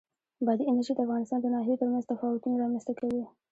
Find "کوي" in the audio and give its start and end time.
2.99-3.23